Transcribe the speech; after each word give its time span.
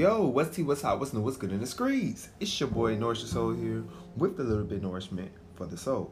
Yo, 0.00 0.22
what's 0.22 0.56
tea, 0.56 0.62
what's 0.62 0.80
hot, 0.80 0.98
what's 0.98 1.12
new, 1.12 1.20
what's 1.20 1.36
good 1.36 1.52
in 1.52 1.60
the 1.60 1.66
streets? 1.66 2.30
It's 2.40 2.58
your 2.58 2.70
boy 2.70 2.96
Nourish 2.96 3.18
Your 3.18 3.28
Soul 3.28 3.52
here 3.52 3.84
with 4.16 4.40
a 4.40 4.42
little 4.42 4.64
bit 4.64 4.80
nourishment 4.80 5.30
for 5.56 5.66
the 5.66 5.76
soul. 5.76 6.10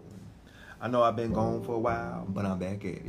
I 0.79 0.89
know 0.89 1.03
I've 1.03 1.17
been 1.17 1.33
gone 1.33 1.64
for 1.64 1.77
a 1.77 1.79
while, 1.79 2.27
but 2.29 2.45
I'm 2.45 2.59
back 2.59 2.85
at 2.85 2.96
it. 2.96 3.07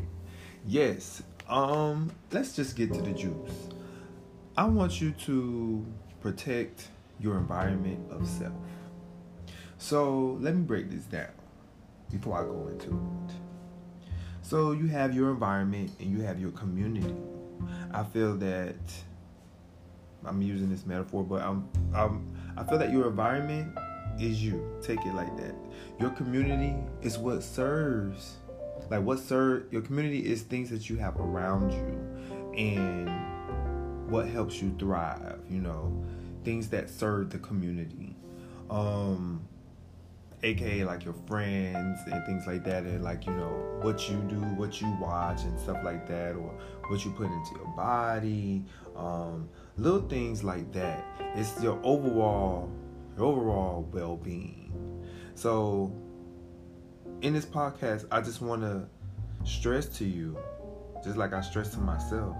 Yes, 0.66 1.22
um, 1.50 2.10
let's 2.32 2.56
just 2.56 2.78
get 2.78 2.94
to 2.94 3.02
the 3.02 3.12
juice. 3.12 3.68
I 4.56 4.64
want 4.64 5.02
you 5.02 5.12
to 5.26 5.86
protect 6.22 6.88
your 7.20 7.38
environment 7.38 8.10
of 8.10 8.26
self. 8.26 8.54
So 9.80 10.38
let 10.40 10.56
me 10.56 10.62
break 10.62 10.90
this 10.90 11.04
down 11.04 11.34
before 12.10 12.40
I 12.40 12.44
go 12.44 12.70
into 12.70 12.88
it. 13.28 13.36
So 14.44 14.72
you 14.72 14.88
have 14.88 15.14
your 15.14 15.32
environment 15.32 15.92
and 16.00 16.10
you 16.10 16.22
have 16.22 16.40
your 16.40 16.52
community. 16.52 17.18
I 17.92 18.04
feel 18.04 18.38
that 18.38 18.78
I'm 20.26 20.42
using 20.42 20.70
this 20.70 20.86
metaphor, 20.86 21.24
but 21.24 21.42
I'm, 21.42 21.68
I'm 21.94 22.28
I 22.58 22.64
feel 22.64 22.78
that 22.78 22.92
your 22.92 23.08
environment 23.08 23.78
is 24.20 24.44
you. 24.44 24.66
Take 24.82 25.06
it 25.06 25.14
like 25.14 25.36
that. 25.38 25.56
Your 26.00 26.10
community 26.12 26.76
is 27.02 27.18
what 27.18 27.44
serves. 27.44 28.38
Like 28.90 29.04
what 29.04 29.20
serve 29.20 29.72
your 29.72 29.82
community 29.82 30.26
is 30.26 30.42
things 30.42 30.70
that 30.72 30.90
you 30.90 30.98
have 30.98 31.18
around 31.20 31.72
you 31.72 32.58
and 32.58 34.10
what 34.10 34.28
helps 34.28 34.62
you 34.62 34.76
thrive, 34.80 35.40
you 35.50 35.62
know, 35.62 36.04
things 36.44 36.70
that 36.70 36.90
serve 36.90 37.30
the 37.30 37.40
community. 37.40 38.16
Um 38.70 39.48
aka 40.44 40.86
like 40.86 41.04
your 41.04 41.14
friends 41.28 42.00
and 42.06 42.26
things 42.26 42.48
like 42.48 42.64
that 42.64 42.84
and 42.84 43.04
like 43.04 43.26
you 43.26 43.34
know 43.34 43.50
what 43.82 44.10
you 44.10 44.16
do 44.30 44.40
what 44.56 44.80
you 44.80 44.90
watch 45.00 45.44
and 45.44 45.60
stuff 45.60 45.78
like 45.84 46.08
that 46.08 46.34
or 46.34 46.54
what 46.88 47.04
you 47.04 47.12
put 47.12 47.28
into 47.28 47.56
your 47.56 47.68
body 47.76 48.64
um, 49.00 49.50
little 49.78 50.02
things 50.02 50.44
like 50.44 50.72
that. 50.74 51.06
It's 51.36 51.62
your 51.62 51.80
overall 51.84 52.70
your 53.18 53.28
overall 53.28 53.88
well-being. 53.92 55.06
So 55.36 55.94
in 57.22 57.34
this 57.34 57.46
podcast 57.46 58.06
i 58.14 58.22
just 58.22 58.42
want 58.42 58.62
to 58.62 58.88
stress 59.44 59.88
to 59.88 60.06
you 60.06 60.38
just 61.04 61.18
like 61.18 61.34
i 61.34 61.42
stress 61.42 61.72
to 61.72 61.78
myself 61.78 62.34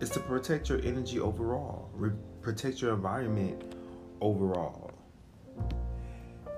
is 0.00 0.10
to 0.10 0.20
protect 0.20 0.68
your 0.68 0.80
energy 0.82 1.20
overall. 1.20 1.88
Re- 1.94 2.12
protect 2.42 2.80
your 2.82 2.94
environment 2.94 3.74
overall. 4.20 4.90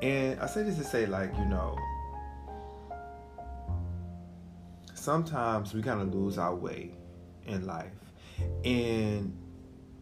And 0.03 0.41
I 0.41 0.47
say 0.47 0.63
this 0.63 0.77
to 0.79 0.85
say, 0.85 1.07
like, 1.07 1.33
you 1.39 1.45
know, 1.47 1.77
sometimes 4.95 5.75
we 5.75 5.83
kind 5.83 6.01
of 6.01 6.15
lose 6.15 6.39
our 6.39 6.55
way 6.55 6.93
in 7.47 7.67
life. 7.67 7.93
And 8.65 9.37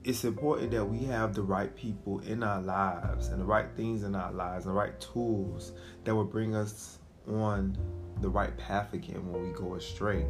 it's 0.04 0.24
important 0.24 0.70
that 0.72 0.84
we 0.84 1.04
have 1.04 1.34
the 1.34 1.42
right 1.42 1.74
people 1.74 2.20
in 2.20 2.42
our 2.42 2.60
lives 2.60 3.28
and 3.28 3.40
the 3.40 3.44
right 3.44 3.68
things 3.76 4.02
in 4.02 4.14
our 4.14 4.32
lives 4.32 4.66
and 4.66 4.74
the 4.74 4.78
right 4.78 4.98
tools 5.00 5.72
that 6.04 6.14
will 6.14 6.24
bring 6.24 6.54
us 6.54 6.98
on 7.26 7.76
the 8.20 8.28
right 8.28 8.56
path 8.58 8.92
again 8.92 9.32
when 9.32 9.42
we 9.42 9.52
go 9.52 9.74
astray. 9.74 10.26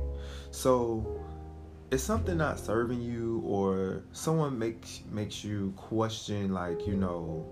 So, 0.50 1.20
if 1.90 2.00
something 2.00 2.38
not 2.38 2.58
serving 2.58 3.00
you 3.00 3.42
or 3.44 4.04
someone 4.12 4.58
makes 4.58 5.02
makes 5.10 5.44
you 5.44 5.72
question 5.76 6.52
like, 6.52 6.86
you 6.86 6.96
know, 6.96 7.46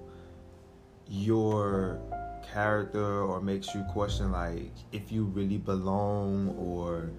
your 1.08 2.00
character 2.42 3.22
or 3.22 3.40
makes 3.40 3.74
you 3.74 3.84
question 3.92 4.32
like 4.32 4.72
if 4.90 5.12
you 5.12 5.24
really 5.24 5.58
belong 5.58 6.54
or 6.58 7.10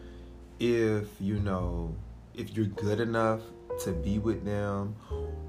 if 0.59 1.07
you 1.19 1.39
know 1.39 1.95
if 2.33 2.55
you're 2.55 2.65
good 2.65 2.99
enough 2.99 3.41
to 3.81 3.91
be 3.91 4.19
with 4.19 4.45
them 4.45 4.95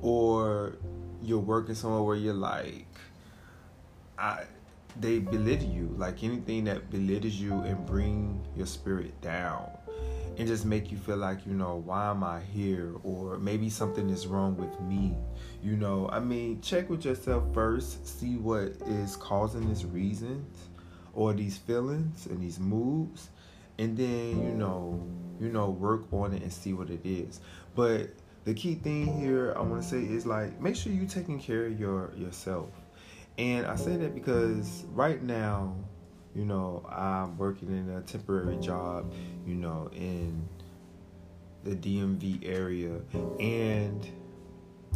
or 0.03 0.77
you're 1.23 1.39
working 1.39 1.75
somewhere 1.75 2.03
where 2.03 2.17
you're 2.17 2.35
like 2.35 2.87
I 4.19 4.45
they 4.99 5.19
belittle 5.19 5.69
you 5.69 5.95
like 5.99 6.23
anything 6.23 6.65
that 6.65 6.91
belittles 6.91 7.35
you 7.35 7.53
and 7.61 7.85
bring 7.87 8.41
your 8.57 8.67
spirit 8.67 9.21
down 9.21 9.69
and 10.37 10.49
just 10.49 10.65
make 10.65 10.91
you 10.91 10.99
feel 10.99 11.17
like, 11.17 11.47
you 11.47 11.53
know, 11.53 11.83
why 11.85 12.11
am 12.11 12.25
I 12.25 12.41
here? 12.41 12.93
Or 13.05 13.39
maybe 13.39 13.71
something 13.71 14.11
is 14.11 14.27
wrong 14.27 14.57
with 14.57 14.81
me. 14.81 15.15
You 15.63 15.77
know, 15.77 16.09
I 16.11 16.19
mean, 16.21 16.61
check 16.61 16.91
with 16.91 17.05
yourself 17.05 17.45
first, 17.53 18.07
see 18.07 18.37
what 18.37 18.73
is 18.87 19.17
causing 19.17 19.69
these 19.69 19.85
reasons 19.85 20.69
or 21.13 21.33
these 21.33 21.57
feelings 21.57 22.27
and 22.27 22.43
these 22.43 22.59
moods, 22.59 23.29
and 23.79 23.97
then, 23.97 24.43
you 24.43 24.55
know, 24.55 25.01
you 25.45 25.53
know, 25.53 25.71
work 25.71 26.13
on 26.13 26.33
it 26.33 26.43
and 26.43 26.53
see 26.53 26.73
what 26.73 26.91
it 26.91 27.01
is. 27.05 27.41
But 27.75 28.11
the 28.45 28.55
key 28.55 28.75
thing 28.75 29.19
here 29.19 29.55
I 29.57 29.61
want 29.61 29.83
to 29.83 29.89
say 29.89 30.01
is 30.01 30.27
like 30.27 30.61
make 30.61 30.77
sure 30.77 30.93
you're 30.93 31.09
taking 31.09 31.41
care 31.41 31.67
of 31.67 31.79
your 31.79 32.13
yourself. 32.17 32.71
And 33.39 33.67
I 33.67 33.77
say 33.77 33.97
that 33.97 34.15
because 34.15 34.85
right 34.93 35.23
now 35.23 35.75
you 36.35 36.45
know, 36.45 36.85
I'm 36.89 37.39
working 37.39 37.69
in 37.69 37.89
a 37.97 38.01
temporary 38.03 38.57
job, 38.57 39.13
you 39.47 39.55
know, 39.55 39.89
in 39.95 40.49
the 41.63 41.77
DMV 41.77 42.41
area. 42.45 43.01
And 43.39 44.07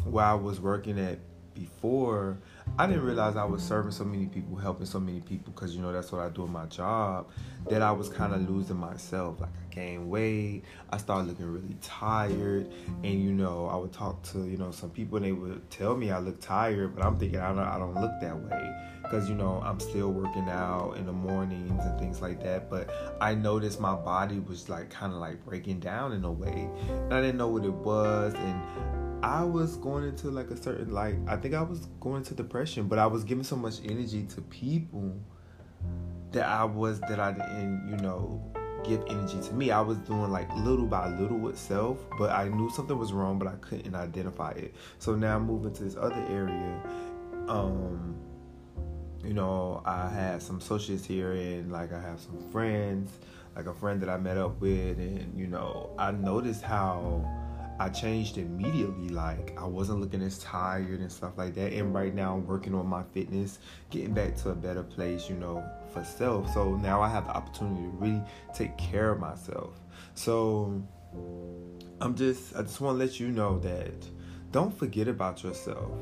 while 0.04 0.32
I 0.32 0.40
was 0.40 0.60
working 0.60 0.98
at 0.98 1.18
before, 1.54 2.38
I 2.78 2.86
didn't 2.86 3.02
realize 3.02 3.36
I 3.36 3.44
was 3.44 3.62
serving 3.62 3.92
so 3.92 4.04
many 4.04 4.26
people, 4.26 4.56
helping 4.56 4.86
so 4.86 5.00
many 5.00 5.20
people, 5.20 5.52
because 5.52 5.74
you 5.74 5.80
know 5.80 5.92
that's 5.92 6.12
what 6.12 6.20
I 6.20 6.28
do 6.28 6.44
in 6.44 6.52
my 6.52 6.66
job. 6.66 7.28
That 7.68 7.82
I 7.82 7.92
was 7.92 8.08
kind 8.08 8.34
of 8.34 8.48
losing 8.48 8.76
myself. 8.76 9.40
Like 9.40 9.50
gained 9.78 10.10
weight, 10.10 10.62
I 10.90 10.96
started 10.96 11.28
looking 11.28 11.46
really 11.46 11.76
tired, 11.80 12.70
and 13.04 13.22
you 13.22 13.32
know 13.32 13.66
I 13.66 13.76
would 13.76 13.92
talk 13.92 14.22
to 14.32 14.38
you 14.44 14.56
know 14.56 14.70
some 14.70 14.90
people 14.90 15.16
and 15.16 15.26
they 15.26 15.32
would 15.32 15.70
tell 15.70 15.96
me 15.96 16.10
I 16.10 16.18
look 16.18 16.40
tired, 16.40 16.94
but 16.96 17.04
I'm 17.04 17.18
thinking 17.18 17.40
I 17.40 17.48
don't 17.48 17.58
I 17.58 17.78
don't 17.78 17.94
look 17.94 18.12
that 18.20 18.36
way. 18.36 18.74
Because 19.02 19.28
you 19.28 19.34
know 19.34 19.62
I'm 19.64 19.80
still 19.80 20.12
working 20.12 20.48
out 20.48 20.96
in 20.98 21.06
the 21.06 21.12
mornings 21.12 21.82
and 21.82 21.98
things 21.98 22.20
like 22.20 22.42
that. 22.42 22.68
But 22.68 22.90
I 23.20 23.34
noticed 23.34 23.80
my 23.80 23.94
body 23.94 24.40
was 24.40 24.68
like 24.68 24.90
kind 24.90 25.12
of 25.12 25.18
like 25.18 25.44
breaking 25.44 25.80
down 25.80 26.12
in 26.12 26.24
a 26.24 26.32
way, 26.32 26.68
and 26.88 27.14
I 27.14 27.20
didn't 27.20 27.38
know 27.38 27.48
what 27.48 27.64
it 27.64 27.72
was, 27.72 28.34
and 28.34 29.24
I 29.24 29.44
was 29.44 29.76
going 29.76 30.04
into 30.04 30.30
like 30.30 30.50
a 30.50 30.56
certain 30.56 30.92
like 30.92 31.16
I 31.26 31.36
think 31.36 31.54
I 31.54 31.62
was 31.62 31.86
going 32.00 32.18
into 32.18 32.34
depression, 32.34 32.88
but 32.88 32.98
I 32.98 33.06
was 33.06 33.24
giving 33.24 33.44
so 33.44 33.56
much 33.56 33.80
energy 33.84 34.24
to 34.34 34.40
people 34.42 35.14
that 36.32 36.46
I 36.46 36.64
was 36.64 37.00
that 37.00 37.18
I 37.18 37.32
didn't, 37.32 37.88
you 37.88 37.96
know, 37.96 38.42
give 38.84 39.02
energy 39.08 39.40
to 39.40 39.54
me. 39.54 39.70
I 39.70 39.80
was 39.80 39.98
doing 39.98 40.30
like 40.30 40.48
little 40.56 40.86
by 40.86 41.08
little 41.08 41.38
with 41.38 41.58
self, 41.58 41.98
but 42.18 42.30
I 42.30 42.48
knew 42.48 42.70
something 42.70 42.96
was 42.96 43.12
wrong, 43.12 43.38
but 43.38 43.48
I 43.48 43.54
couldn't 43.60 43.94
identify 43.94 44.50
it. 44.52 44.74
So 44.98 45.14
now 45.14 45.36
I'm 45.36 45.46
moving 45.46 45.72
to 45.74 45.84
this 45.84 45.96
other 45.96 46.24
area. 46.28 46.82
Um, 47.48 48.16
you 49.24 49.34
know, 49.34 49.82
I 49.84 50.08
had 50.08 50.42
some 50.42 50.58
associates 50.58 51.04
here 51.04 51.32
and 51.32 51.72
like 51.72 51.92
I 51.92 52.00
have 52.00 52.20
some 52.20 52.38
friends, 52.50 53.10
like 53.56 53.66
a 53.66 53.74
friend 53.74 54.00
that 54.02 54.08
I 54.08 54.16
met 54.16 54.38
up 54.38 54.60
with 54.60 54.98
and 54.98 55.38
you 55.38 55.46
know, 55.46 55.90
I 55.98 56.12
noticed 56.12 56.62
how 56.62 57.26
I 57.78 57.88
changed 57.88 58.38
immediately. 58.38 59.08
Like 59.08 59.56
I 59.58 59.64
wasn't 59.64 60.00
looking 60.00 60.22
as 60.22 60.38
tired 60.38 61.00
and 61.00 61.10
stuff 61.10 61.32
like 61.36 61.54
that. 61.54 61.72
And 61.72 61.94
right 61.94 62.14
now 62.14 62.34
I'm 62.34 62.46
working 62.46 62.74
on 62.74 62.86
my 62.86 63.02
fitness, 63.02 63.58
getting 63.90 64.14
back 64.14 64.36
to 64.38 64.50
a 64.50 64.54
better 64.54 64.82
place, 64.82 65.28
you 65.28 65.36
know, 65.36 65.64
for 65.92 66.04
self. 66.04 66.52
So 66.52 66.76
now 66.76 67.00
I 67.00 67.08
have 67.08 67.26
the 67.26 67.36
opportunity 67.36 67.82
to 67.82 67.88
really 67.90 68.22
take 68.54 68.76
care 68.76 69.10
of 69.10 69.20
myself. 69.20 69.78
So 70.14 70.82
I'm 72.00 72.14
just 72.14 72.56
I 72.56 72.62
just 72.62 72.80
want 72.80 72.98
to 72.98 73.04
let 73.04 73.20
you 73.20 73.28
know 73.28 73.58
that 73.60 73.94
don't 74.50 74.76
forget 74.76 75.08
about 75.08 75.42
yourself. 75.42 75.92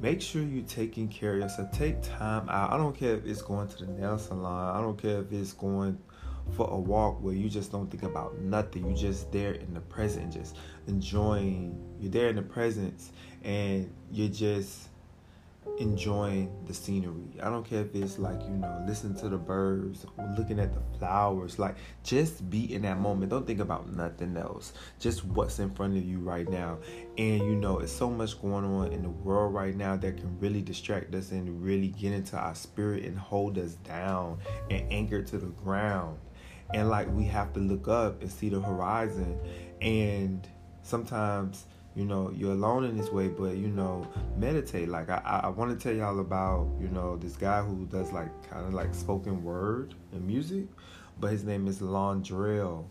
Make 0.00 0.20
sure 0.20 0.42
you're 0.42 0.64
taking 0.64 1.08
care 1.08 1.34
of 1.34 1.40
yourself. 1.40 1.72
Take 1.72 2.02
time 2.02 2.48
out. 2.50 2.72
I 2.72 2.76
don't 2.76 2.94
care 2.94 3.14
if 3.14 3.24
it's 3.24 3.40
going 3.40 3.66
to 3.68 3.86
the 3.86 3.92
nail 3.92 4.18
salon. 4.18 4.76
I 4.76 4.80
don't 4.80 5.00
care 5.00 5.22
if 5.22 5.32
it's 5.32 5.54
going 5.54 5.98
for 6.52 6.68
a 6.70 6.78
walk 6.78 7.22
where 7.22 7.34
you 7.34 7.48
just 7.48 7.72
don't 7.72 7.90
think 7.90 8.02
about 8.02 8.38
nothing. 8.38 8.88
You 8.88 8.96
just 8.96 9.32
there 9.32 9.52
in 9.52 9.74
the 9.74 9.80
present, 9.80 10.32
just 10.32 10.56
enjoying. 10.86 11.78
You're 12.00 12.12
there 12.12 12.28
in 12.28 12.36
the 12.36 12.42
presence, 12.42 13.12
and 13.42 13.92
you're 14.10 14.28
just 14.28 14.88
enjoying 15.78 16.50
the 16.66 16.74
scenery. 16.74 17.40
I 17.42 17.48
don't 17.48 17.64
care 17.64 17.80
if 17.80 17.94
it's 17.94 18.18
like, 18.18 18.40
you 18.42 18.50
know, 18.50 18.84
listening 18.86 19.16
to 19.20 19.28
the 19.28 19.38
birds, 19.38 20.06
looking 20.36 20.60
at 20.60 20.74
the 20.74 20.98
flowers. 20.98 21.58
Like, 21.58 21.76
just 22.02 22.48
be 22.50 22.74
in 22.74 22.82
that 22.82 22.98
moment. 22.98 23.30
Don't 23.30 23.46
think 23.46 23.60
about 23.60 23.90
nothing 23.90 24.36
else. 24.36 24.74
Just 25.00 25.24
what's 25.24 25.58
in 25.58 25.70
front 25.74 25.96
of 25.96 26.04
you 26.04 26.18
right 26.18 26.48
now. 26.48 26.78
And, 27.18 27.38
you 27.38 27.56
know, 27.56 27.78
it's 27.78 27.92
so 27.92 28.10
much 28.10 28.40
going 28.40 28.64
on 28.64 28.92
in 28.92 29.02
the 29.02 29.08
world 29.08 29.54
right 29.54 29.74
now 29.74 29.96
that 29.96 30.18
can 30.18 30.38
really 30.38 30.62
distract 30.62 31.14
us 31.14 31.30
and 31.30 31.62
really 31.62 31.88
get 31.88 32.12
into 32.12 32.36
our 32.36 32.54
spirit 32.54 33.04
and 33.04 33.18
hold 33.18 33.58
us 33.58 33.74
down 33.74 34.38
and 34.70 34.92
anchor 34.92 35.22
to 35.22 35.38
the 35.38 35.46
ground. 35.46 36.18
And, 36.74 36.90
like, 36.90 37.08
we 37.14 37.24
have 37.24 37.52
to 37.54 37.60
look 37.60 37.88
up 37.88 38.20
and 38.20 38.30
see 38.30 38.48
the 38.48 38.60
horizon. 38.60 39.38
And 39.80 40.46
sometimes 40.82 41.66
you 41.96 42.04
know 42.04 42.30
you're 42.36 42.50
alone 42.52 42.84
in 42.84 42.96
this 42.96 43.10
way 43.10 43.28
but 43.28 43.56
you 43.56 43.68
know 43.68 44.04
meditate 44.36 44.88
like 44.88 45.08
i 45.08 45.40
i 45.44 45.48
want 45.48 45.70
to 45.70 45.76
tell 45.82 45.96
y'all 45.96 46.18
about 46.18 46.68
you 46.80 46.88
know 46.88 47.16
this 47.16 47.36
guy 47.36 47.62
who 47.62 47.86
does 47.86 48.10
like 48.10 48.28
kind 48.50 48.66
of 48.66 48.74
like 48.74 48.92
spoken 48.92 49.44
word 49.44 49.94
and 50.12 50.26
music 50.26 50.66
but 51.20 51.30
his 51.30 51.44
name 51.44 51.68
is 51.68 51.78
Londrelle 51.78 52.84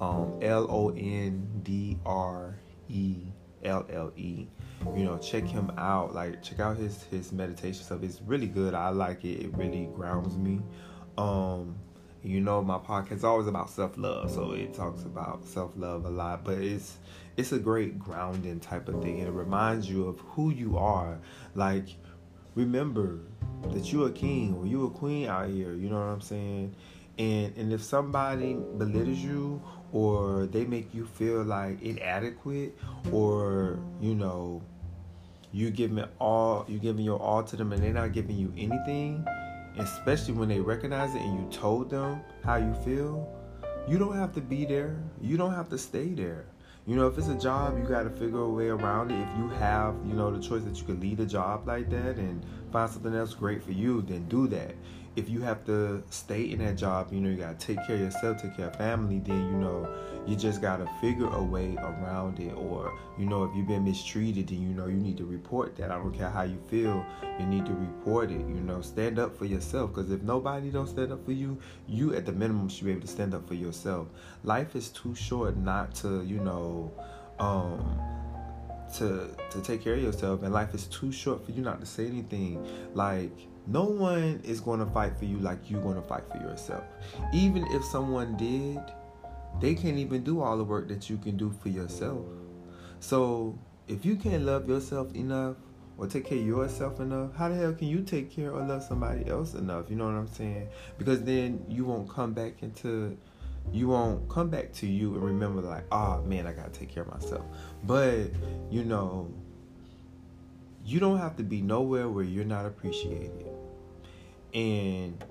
um 0.00 0.38
l-o-n-d-r-e 0.40 2.04
L 3.64 3.86
L 3.90 4.12
E. 4.16 4.46
You 4.94 5.04
know, 5.04 5.18
check 5.18 5.44
him 5.44 5.72
out. 5.78 6.14
Like 6.14 6.42
check 6.42 6.60
out 6.60 6.76
his 6.76 7.04
his 7.04 7.32
meditation 7.32 7.82
stuff. 7.82 8.02
It's 8.02 8.20
really 8.22 8.46
good. 8.46 8.74
I 8.74 8.90
like 8.90 9.24
it. 9.24 9.44
It 9.44 9.56
really 9.56 9.88
grounds 9.94 10.36
me. 10.36 10.60
Um, 11.16 11.76
you 12.24 12.40
know, 12.40 12.62
my 12.62 12.78
podcast 12.78 13.12
is 13.12 13.24
always 13.24 13.46
about 13.46 13.68
self 13.68 13.98
love, 13.98 14.30
so 14.30 14.52
it 14.52 14.72
talks 14.72 15.02
about 15.02 15.44
self 15.44 15.72
love 15.76 16.06
a 16.06 16.10
lot. 16.10 16.42
But 16.42 16.58
it's 16.58 16.96
it's 17.36 17.52
a 17.52 17.58
great 17.58 17.98
grounding 17.98 18.60
type 18.60 18.88
of 18.88 19.02
thing. 19.02 19.18
It 19.18 19.30
reminds 19.30 19.90
you 19.90 20.06
of 20.06 20.18
who 20.20 20.50
you 20.50 20.78
are. 20.78 21.18
Like, 21.54 21.88
remember 22.54 23.20
that 23.72 23.92
you're 23.92 24.08
a 24.08 24.12
king 24.12 24.54
or 24.54 24.66
you're 24.66 24.86
a 24.86 24.90
queen 24.90 25.28
out 25.28 25.50
here. 25.50 25.74
You 25.74 25.90
know 25.90 25.96
what 25.96 26.06
I'm 26.06 26.22
saying? 26.22 26.74
And 27.18 27.54
and 27.58 27.72
if 27.72 27.82
somebody 27.82 28.54
belittles 28.54 29.18
you 29.18 29.62
or 29.92 30.46
they 30.46 30.64
make 30.64 30.94
you 30.94 31.04
feel 31.04 31.42
like 31.42 31.80
inadequate 31.82 32.76
or 33.12 33.78
you 34.00 34.14
know 34.14 34.62
you 35.52 35.70
giving 35.70 36.04
all 36.18 36.64
you 36.68 36.78
giving 36.78 37.04
your 37.04 37.20
all 37.20 37.42
to 37.44 37.54
them 37.54 37.72
and 37.72 37.82
they're 37.82 37.92
not 37.92 38.12
giving 38.12 38.36
you 38.36 38.50
anything, 38.56 39.26
especially 39.78 40.34
when 40.34 40.48
they 40.48 40.60
recognize 40.60 41.14
it 41.14 41.22
and 41.22 41.38
you 41.38 41.50
told 41.50 41.90
them 41.90 42.20
how 42.44 42.56
you 42.56 42.74
feel, 42.84 43.28
you 43.88 43.98
don't 43.98 44.16
have 44.16 44.32
to 44.34 44.40
be 44.40 44.64
there. 44.64 44.96
You 45.20 45.36
don't 45.36 45.54
have 45.54 45.68
to 45.70 45.78
stay 45.78 46.08
there. 46.08 46.46
You 46.86 46.96
know, 46.96 47.06
if 47.06 47.16
it's 47.16 47.28
a 47.28 47.34
job, 47.34 47.78
you 47.78 47.84
got 47.84 48.02
to 48.02 48.10
figure 48.10 48.40
a 48.40 48.48
way 48.48 48.68
around 48.68 49.10
it. 49.10 49.18
If 49.18 49.38
you 49.38 49.48
have, 49.58 49.94
you 50.06 50.12
know, 50.14 50.30
the 50.30 50.42
choice 50.42 50.64
that 50.64 50.76
you 50.76 50.84
can 50.84 51.00
leave 51.00 51.18
a 51.18 51.24
job 51.24 51.66
like 51.66 51.88
that 51.90 52.16
and 52.16 52.44
find 52.70 52.90
something 52.90 53.14
else 53.14 53.34
great 53.34 53.62
for 53.62 53.72
you, 53.72 54.02
then 54.02 54.28
do 54.28 54.46
that 54.48 54.74
if 55.16 55.28
you 55.28 55.40
have 55.42 55.64
to 55.66 56.02
stay 56.10 56.42
in 56.50 56.58
that 56.58 56.76
job, 56.76 57.12
you 57.12 57.20
know, 57.20 57.28
you 57.28 57.36
gotta 57.36 57.54
take 57.54 57.76
care 57.86 57.96
of 57.96 58.02
yourself, 58.02 58.42
take 58.42 58.56
care 58.56 58.68
of 58.68 58.76
family, 58.76 59.20
then 59.20 59.46
you 59.46 59.56
know, 59.56 59.88
you 60.26 60.34
just 60.34 60.60
gotta 60.60 60.88
figure 61.00 61.28
a 61.28 61.42
way 61.42 61.76
around 61.76 62.40
it. 62.40 62.52
Or, 62.54 62.92
you 63.18 63.26
know, 63.26 63.44
if 63.44 63.54
you've 63.54 63.68
been 63.68 63.84
mistreated, 63.84 64.48
then 64.48 64.60
you 64.60 64.68
know 64.68 64.86
you 64.86 64.96
need 64.96 65.16
to 65.18 65.24
report 65.24 65.76
that. 65.76 65.90
I 65.90 65.96
don't 65.96 66.12
care 66.12 66.30
how 66.30 66.42
you 66.42 66.58
feel, 66.68 67.04
you 67.38 67.46
need 67.46 67.64
to 67.66 67.72
report 67.72 68.30
it. 68.30 68.40
You 68.40 68.60
know, 68.60 68.80
stand 68.80 69.18
up 69.18 69.36
for 69.36 69.44
yourself. 69.44 69.94
Because 69.94 70.10
if 70.10 70.22
nobody 70.22 70.70
don't 70.70 70.88
stand 70.88 71.12
up 71.12 71.24
for 71.24 71.32
you, 71.32 71.58
you 71.86 72.14
at 72.14 72.26
the 72.26 72.32
minimum 72.32 72.68
should 72.68 72.86
be 72.86 72.90
able 72.90 73.02
to 73.02 73.08
stand 73.08 73.34
up 73.34 73.46
for 73.46 73.54
yourself. 73.54 74.08
Life 74.42 74.74
is 74.74 74.88
too 74.88 75.14
short 75.14 75.56
not 75.56 75.94
to, 75.96 76.24
you 76.24 76.40
know, 76.40 76.92
um, 77.38 77.98
to 78.96 79.28
to 79.50 79.60
take 79.60 79.82
care 79.82 79.94
of 79.94 80.02
yourself 80.02 80.42
and 80.42 80.52
life 80.52 80.72
is 80.72 80.86
too 80.86 81.10
short 81.10 81.44
for 81.44 81.50
you 81.50 81.62
not 81.62 81.80
to 81.80 81.86
say 81.86 82.06
anything 82.06 82.64
like 82.94 83.48
no 83.66 83.84
one 83.84 84.40
is 84.44 84.60
going 84.60 84.80
to 84.80 84.86
fight 84.86 85.16
for 85.16 85.24
you 85.24 85.38
like 85.38 85.70
you're 85.70 85.80
going 85.80 85.96
to 85.96 86.02
fight 86.02 86.24
for 86.30 86.38
yourself. 86.38 86.84
Even 87.32 87.66
if 87.70 87.84
someone 87.84 88.36
did, 88.36 88.80
they 89.60 89.74
can't 89.74 89.96
even 89.96 90.22
do 90.22 90.40
all 90.40 90.56
the 90.56 90.64
work 90.64 90.88
that 90.88 91.08
you 91.08 91.16
can 91.16 91.36
do 91.36 91.54
for 91.62 91.68
yourself. 91.68 92.26
So, 93.00 93.58
if 93.88 94.04
you 94.04 94.16
can't 94.16 94.44
love 94.44 94.68
yourself 94.68 95.14
enough 95.14 95.56
or 95.98 96.06
take 96.06 96.26
care 96.26 96.38
of 96.38 96.46
yourself 96.46 97.00
enough, 97.00 97.34
how 97.36 97.48
the 97.48 97.54
hell 97.54 97.72
can 97.72 97.88
you 97.88 98.02
take 98.02 98.30
care 98.30 98.50
or 98.50 98.64
love 98.66 98.82
somebody 98.82 99.28
else 99.28 99.54
enough? 99.54 99.90
You 99.90 99.96
know 99.96 100.06
what 100.06 100.14
I'm 100.14 100.28
saying? 100.28 100.68
Because 100.98 101.22
then 101.22 101.64
you 101.68 101.84
won't 101.84 102.08
come 102.08 102.32
back 102.32 102.62
into 102.62 103.16
you 103.72 103.88
won't 103.88 104.28
come 104.28 104.50
back 104.50 104.72
to 104.74 104.86
you 104.86 105.14
and 105.14 105.22
remember 105.22 105.62
like, 105.62 105.84
oh 105.90 106.22
man, 106.22 106.46
I 106.46 106.52
gotta 106.52 106.70
take 106.70 106.90
care 106.90 107.02
of 107.02 107.10
myself. 107.10 107.44
But 107.84 108.30
you 108.70 108.84
know, 108.84 109.32
you 110.84 111.00
don't 111.00 111.18
have 111.18 111.36
to 111.36 111.42
be 111.42 111.60
nowhere 111.62 112.08
where 112.08 112.24
you're 112.24 112.44
not 112.44 112.66
appreciated. 112.66 113.53
And 114.54 115.22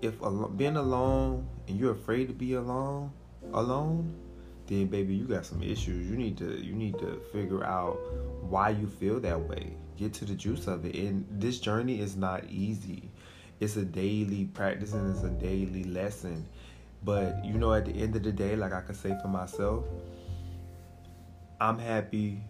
if 0.00 0.14
being 0.56 0.76
alone 0.76 1.46
and 1.66 1.78
you're 1.78 1.92
afraid 1.92 2.28
to 2.28 2.34
be 2.34 2.54
alone, 2.54 3.12
alone, 3.52 4.14
then 4.66 4.86
baby, 4.86 5.14
you 5.14 5.24
got 5.24 5.44
some 5.44 5.62
issues. 5.62 6.08
You 6.08 6.16
need 6.16 6.36
to 6.38 6.64
you 6.64 6.74
need 6.74 6.98
to 6.98 7.20
figure 7.32 7.64
out 7.64 7.98
why 8.42 8.70
you 8.70 8.86
feel 8.86 9.20
that 9.20 9.40
way. 9.48 9.72
Get 9.96 10.14
to 10.14 10.24
the 10.24 10.34
juice 10.34 10.66
of 10.66 10.86
it. 10.86 10.94
And 10.94 11.26
this 11.30 11.58
journey 11.58 12.00
is 12.00 12.16
not 12.16 12.44
easy. 12.48 13.10
It's 13.60 13.76
a 13.76 13.84
daily 13.84 14.46
practice 14.46 14.92
and 14.92 15.14
it's 15.14 15.24
a 15.24 15.30
daily 15.30 15.84
lesson. 15.84 16.46
But 17.04 17.44
you 17.44 17.54
know, 17.54 17.74
at 17.74 17.84
the 17.84 17.92
end 17.92 18.14
of 18.16 18.22
the 18.22 18.32
day, 18.32 18.56
like 18.56 18.72
I 18.72 18.80
can 18.80 18.94
say 18.94 19.16
for 19.20 19.28
myself, 19.28 19.84
I'm 21.60 21.78
happy 21.78 22.40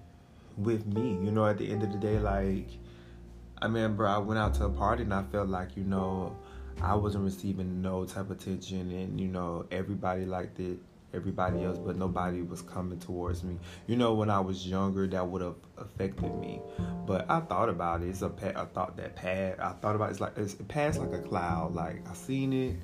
with 0.57 0.87
me. 0.87 1.19
You 1.25 1.31
know, 1.31 1.47
at 1.47 1.59
the 1.59 1.71
end 1.71 1.83
of 1.83 1.93
the 1.93 1.99
day, 1.99 2.19
like 2.19 2.69
I 3.63 3.67
remember 3.67 4.09
I 4.09 4.19
went 4.19 4.41
out 4.41 4.55
to 4.55 4.65
a 4.65 4.69
party 4.69 5.05
and 5.05 5.15
I 5.15 5.23
felt 5.23 5.49
like, 5.49 5.77
you 5.77 5.85
know, 5.85 6.37
I 6.83 6.97
wasn't 6.97 7.23
receiving 7.23 7.81
no 7.81 8.05
type 8.05 8.29
of 8.29 8.33
attention 8.33 8.91
and, 8.91 9.21
you 9.21 9.29
know, 9.29 9.67
everybody 9.71 10.27
liked 10.27 10.59
it, 10.59 10.81
everybody 11.15 11.63
else, 11.63 11.79
but 11.79 11.95
nobody 11.95 12.43
was 12.43 12.61
coming 12.61 12.99
towards 12.99 13.45
me. 13.45 13.61
You 13.87 13.95
know, 13.95 14.15
when 14.15 14.31
I 14.31 14.41
was 14.41 14.67
younger, 14.67 15.07
that 15.07 15.29
would 15.29 15.43
have 15.43 15.55
affected 15.79 16.35
me. 16.41 16.61
But 17.07 17.31
I 17.31 17.39
thought 17.39 17.69
about 17.69 18.03
it. 18.03 18.09
It's 18.09 18.23
a, 18.23 18.33
a 18.57 18.67
thought 18.67 18.97
that 18.97 19.15
passed. 19.15 19.61
I 19.61 19.75
thought 19.75 19.95
about 19.95 20.09
it. 20.09 20.11
It's 20.11 20.21
like, 20.21 20.37
it's, 20.37 20.55
it 20.55 20.67
passed 20.67 20.99
like 20.99 21.13
a 21.13 21.23
cloud. 21.23 21.73
Like, 21.73 22.05
I 22.11 22.15
seen 22.15 22.53
it, 22.53 22.79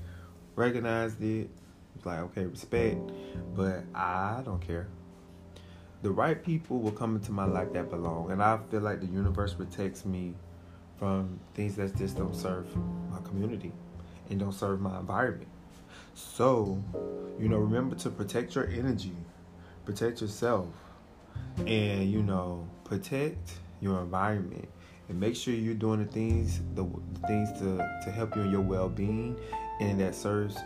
recognized 0.54 1.20
it. 1.20 1.50
It's 1.96 2.06
like, 2.06 2.20
okay, 2.20 2.46
respect. 2.46 3.00
But 3.56 3.82
I 3.96 4.42
don't 4.44 4.60
care 4.60 4.86
the 6.00 6.10
right 6.12 6.44
people 6.44 6.78
will 6.78 6.92
come 6.92 7.16
into 7.16 7.32
my 7.32 7.44
life 7.44 7.72
that 7.72 7.90
belong 7.90 8.30
and 8.30 8.40
i 8.40 8.56
feel 8.70 8.78
like 8.78 9.00
the 9.00 9.06
universe 9.08 9.52
protects 9.52 10.04
me 10.04 10.32
from 10.98 11.38
things 11.54 11.76
that 11.76 11.96
just 11.96 12.16
don't 12.16 12.34
serve 12.34 12.66
my 13.10 13.18
community 13.20 13.72
and 14.30 14.40
don't 14.40 14.52
serve 14.52 14.80
my 14.80 14.98
environment. 14.98 15.48
So, 16.14 16.82
you 17.38 17.48
know, 17.48 17.58
remember 17.58 17.94
to 17.96 18.10
protect 18.10 18.54
your 18.54 18.66
energy, 18.66 19.14
protect 19.84 20.20
yourself, 20.20 20.66
and 21.66 22.10
you 22.10 22.22
know, 22.22 22.68
protect 22.84 23.52
your 23.80 24.00
environment 24.00 24.68
and 25.08 25.18
make 25.18 25.36
sure 25.36 25.54
you're 25.54 25.74
doing 25.74 26.04
the 26.04 26.10
things 26.10 26.60
the, 26.74 26.84
things 27.26 27.52
to 27.60 27.76
to 28.04 28.10
help 28.10 28.34
you 28.36 28.42
in 28.42 28.50
your 28.50 28.60
well-being 28.60 29.36
and 29.80 30.00
that 30.00 30.14
serves 30.14 30.58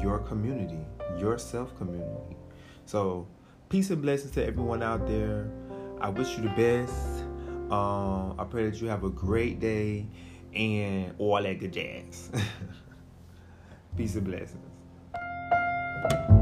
your 0.00 0.18
community, 0.20 0.78
your 1.18 1.38
self 1.38 1.76
community. 1.76 2.36
So, 2.86 3.26
peace 3.68 3.90
and 3.90 4.00
blessings 4.00 4.32
to 4.32 4.46
everyone 4.46 4.82
out 4.82 5.06
there. 5.06 5.50
I 6.00 6.08
wish 6.08 6.36
you 6.36 6.42
the 6.42 6.50
best. 6.50 7.21
Um, 7.72 8.34
I 8.38 8.44
pray 8.44 8.68
that 8.68 8.82
you 8.82 8.88
have 8.88 9.02
a 9.02 9.08
great 9.08 9.58
day 9.58 10.06
and 10.54 11.14
all 11.16 11.42
that 11.42 11.58
good 11.58 11.72
jazz. 11.72 12.30
Peace 13.96 14.14
and 14.14 14.26
blessings. 14.26 16.41